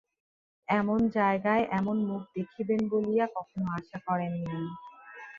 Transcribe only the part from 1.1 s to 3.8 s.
জায়গায় এমন মুখ দেখিবেন বলিয়া কখনো